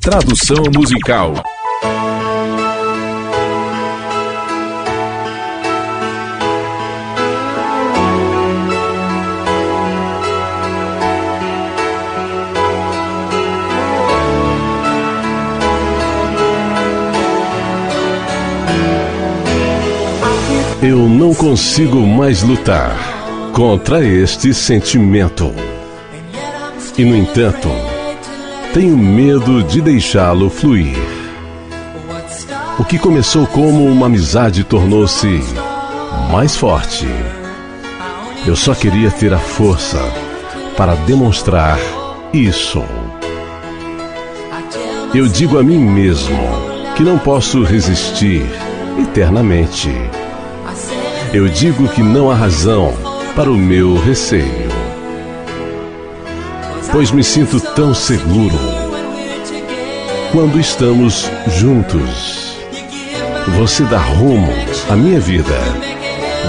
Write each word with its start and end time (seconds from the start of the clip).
Tradução 0.00 0.64
musical. 0.74 1.34
Eu 20.82 20.96
não 20.96 21.34
consigo 21.34 21.98
mais 21.98 22.42
lutar 22.42 22.96
contra 23.52 24.02
este 24.02 24.54
sentimento. 24.54 25.52
E, 26.96 27.04
no 27.04 27.14
entanto, 27.14 27.68
tenho 28.72 28.96
medo 28.96 29.64
de 29.64 29.80
deixá-lo 29.80 30.48
fluir. 30.48 30.96
O 32.78 32.84
que 32.84 32.98
começou 32.98 33.46
como 33.46 33.84
uma 33.86 34.06
amizade 34.06 34.62
tornou-se 34.62 35.42
mais 36.30 36.56
forte. 36.56 37.08
Eu 38.46 38.54
só 38.54 38.74
queria 38.74 39.10
ter 39.10 39.34
a 39.34 39.38
força 39.38 39.98
para 40.76 40.94
demonstrar 40.94 41.78
isso. 42.32 42.82
Eu 45.12 45.26
digo 45.26 45.58
a 45.58 45.62
mim 45.62 45.78
mesmo 45.78 46.38
que 46.96 47.02
não 47.02 47.18
posso 47.18 47.64
resistir 47.64 48.46
eternamente. 48.98 49.90
Eu 51.32 51.48
digo 51.48 51.88
que 51.88 52.02
não 52.02 52.30
há 52.30 52.34
razão 52.34 52.94
para 53.34 53.50
o 53.50 53.56
meu 53.56 53.98
receio 54.00 54.79
pois 56.92 57.10
me 57.10 57.22
sinto 57.22 57.60
tão 57.60 57.94
seguro 57.94 58.58
quando 60.32 60.58
estamos 60.58 61.30
juntos. 61.48 62.56
Você 63.58 63.84
dá 63.84 63.98
rumo 63.98 64.52
à 64.88 64.96
minha 64.96 65.20
vida. 65.20 65.58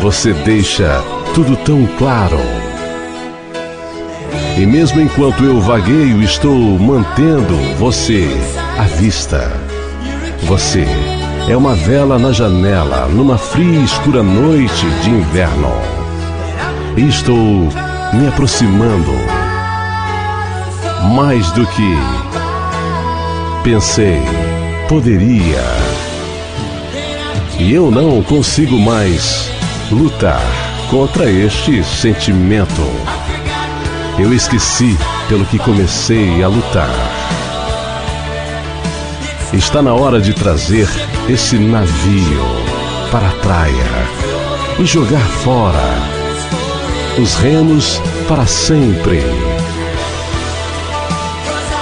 Você 0.01 0.33
deixa 0.33 1.01
tudo 1.33 1.55
tão 1.57 1.85
claro. 1.97 2.39
E 4.57 4.65
mesmo 4.65 5.01
enquanto 5.01 5.43
eu 5.43 5.59
vagueio, 5.59 6.21
estou 6.21 6.55
mantendo 6.79 7.55
você 7.77 8.27
à 8.77 8.83
vista. 8.83 9.51
Você 10.43 10.85
é 11.47 11.55
uma 11.55 11.75
vela 11.75 12.19
na 12.19 12.31
janela 12.31 13.07
numa 13.07 13.37
fria 13.37 13.79
e 13.79 13.83
escura 13.83 14.21
noite 14.21 14.85
de 15.03 15.09
inverno. 15.09 15.71
E 16.97 17.07
estou 17.07 17.69
me 18.13 18.27
aproximando 18.27 19.40
mais 21.03 21.51
do 21.51 21.65
que 21.67 21.97
pensei 23.63 24.21
poderia. 24.87 25.63
E 27.59 27.73
eu 27.73 27.91
não 27.91 28.21
consigo 28.23 28.77
mais 28.77 29.51
lutar 29.91 30.41
contra 30.89 31.29
este 31.29 31.83
sentimento. 31.83 32.81
Eu 34.19 34.33
esqueci 34.33 34.97
pelo 35.27 35.45
que 35.45 35.57
comecei 35.59 36.43
a 36.43 36.47
lutar. 36.47 36.89
Está 39.53 39.81
na 39.81 39.93
hora 39.93 40.19
de 40.19 40.33
trazer 40.33 40.87
esse 41.27 41.57
navio 41.57 42.45
para 43.11 43.27
a 43.27 43.31
praia 43.31 44.07
e 44.79 44.85
jogar 44.85 45.25
fora 45.43 46.21
os 47.21 47.35
remos 47.35 48.01
para 48.27 48.45
sempre 48.45 49.19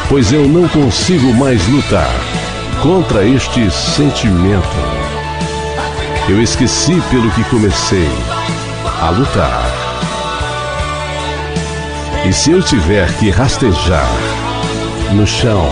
pois 0.09 0.33
eu 0.33 0.47
não 0.49 0.67
consigo 0.67 1.31
mais 1.35 1.65
lutar 1.67 2.09
contra 2.81 3.23
este 3.23 3.69
sentimento. 3.69 4.75
Eu 6.27 6.41
esqueci 6.41 6.99
pelo 7.11 7.29
que 7.31 7.43
comecei 7.43 8.09
a 9.01 9.11
lutar. 9.11 9.71
E 12.27 12.33
se 12.33 12.51
eu 12.51 12.61
tiver 12.61 13.07
que 13.19 13.29
rastejar 13.29 14.09
no 15.13 15.27
chão, 15.27 15.69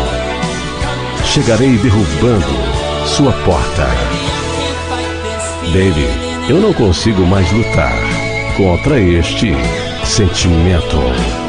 chegarei 1.25 1.75
derrubando 1.77 2.45
sua 3.07 3.33
porta. 3.43 3.87
Baby, 5.65 6.07
eu 6.47 6.61
não 6.61 6.73
consigo 6.73 7.25
mais 7.25 7.51
lutar 7.51 7.97
contra 8.55 8.99
este 8.99 9.53
sentimento. 10.05 11.46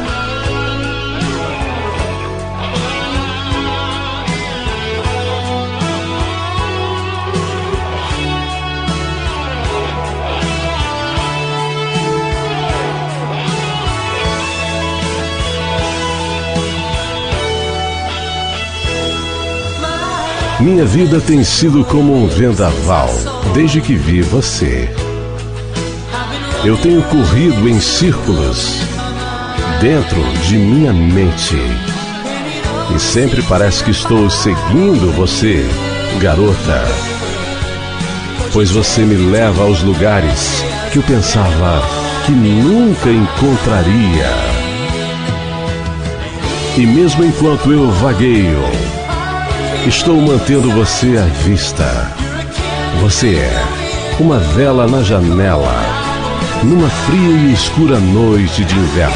Minha 20.69 20.85
vida 20.85 21.19
tem 21.19 21.43
sido 21.43 21.83
como 21.83 22.15
um 22.15 22.29
vendaval 22.29 23.09
desde 23.55 23.81
que 23.81 23.95
vi 23.95 24.21
você. 24.21 24.87
Eu 26.63 26.77
tenho 26.77 27.03
corrido 27.05 27.67
em 27.67 27.81
círculos 27.81 28.83
dentro 29.81 30.23
de 30.47 30.59
minha 30.59 30.93
mente. 30.93 31.57
E 32.95 33.01
sempre 33.01 33.41
parece 33.45 33.83
que 33.83 33.93
estou 33.93 34.29
seguindo 34.29 35.11
você, 35.17 35.67
garota. 36.21 36.85
Pois 38.53 38.71
você 38.71 39.01
me 39.07 39.17
leva 39.17 39.63
aos 39.63 39.83
lugares 39.83 40.63
que 40.93 40.99
eu 40.99 41.03
pensava 41.03 41.83
que 42.27 42.33
nunca 42.33 43.09
encontraria. 43.09 44.31
E 46.77 46.87
mesmo 46.87 47.25
enquanto 47.25 47.73
eu 47.73 47.91
vagueio, 47.91 48.63
Estou 49.87 50.17
mantendo 50.21 50.71
você 50.73 51.17
à 51.17 51.25
vista. 51.45 51.85
Você 53.01 53.37
é 53.37 53.65
uma 54.21 54.39
vela 54.39 54.87
na 54.87 55.03
janela, 55.03 55.75
numa 56.63 56.89
fria 56.89 57.37
e 57.37 57.53
escura 57.53 57.99
noite 57.99 58.65
de 58.65 58.75
inverno. 58.75 59.15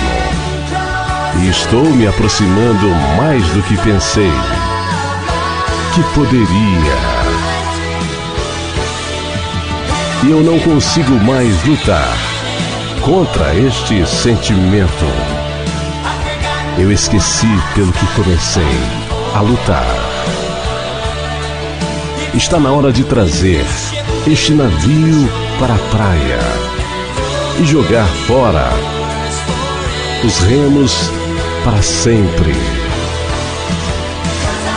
E 1.43 1.49
estou 1.49 1.84
me 1.84 2.06
aproximando 2.06 2.89
mais 3.19 3.45
do 3.49 3.62
que 3.65 3.77
pensei 3.78 4.31
que 5.95 6.03
poderia. 6.15 6.97
E 10.25 10.31
eu 10.31 10.43
não 10.43 10.59
consigo 10.61 11.12
mais 11.25 11.65
lutar 11.65 12.17
contra 13.03 13.55
este 13.56 14.06
sentimento. 14.06 15.06
Eu 16.79 16.91
esqueci 16.91 17.61
pelo 17.75 17.93
que 17.93 18.06
comecei 18.15 18.62
a 19.34 19.41
lutar. 19.41 20.12
Está 22.34 22.59
na 22.59 22.72
hora 22.72 22.91
de 22.91 23.04
trazer 23.04 23.62
este 24.26 24.54
navio 24.54 25.28
para 25.60 25.75
a 25.75 25.78
praia 25.91 26.38
e 27.60 27.65
jogar 27.65 28.06
fora 28.26 28.70
os 30.25 30.38
remos 30.38 31.10
para 31.62 31.82
sempre. 31.82 32.54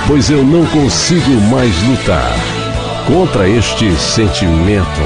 Pois 0.06 0.30
eu 0.30 0.44
não 0.44 0.66
consigo 0.66 1.32
mais 1.50 1.74
lutar 1.84 2.36
contra 3.08 3.48
este 3.48 3.90
sentimento. 3.96 5.02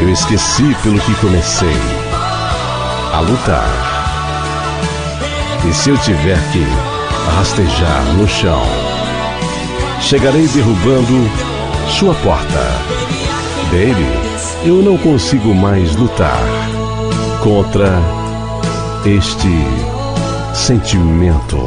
Eu 0.00 0.08
esqueci 0.08 0.74
pelo 0.82 0.98
que 0.98 1.14
comecei 1.16 1.76
a 3.12 3.20
lutar. 3.20 3.70
E 5.68 5.74
se 5.74 5.90
eu 5.90 5.98
tiver 5.98 6.38
que 6.52 6.64
rastejar 7.36 8.02
no 8.14 8.26
chão, 8.26 8.89
chegarei 10.10 10.44
derrubando 10.48 11.30
sua 11.88 12.12
porta. 12.14 12.58
Baby, 13.66 14.68
eu 14.68 14.82
não 14.82 14.98
consigo 14.98 15.54
mais 15.54 15.94
lutar 15.94 16.42
contra 17.44 17.96
este 19.06 19.46
sentimento. 20.52 21.64